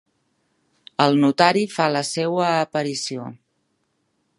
El 1.05 1.19
notari 1.25 1.63
fa 1.75 1.87
la 1.99 2.03
seua 2.13 2.51
aparició. 2.67 3.33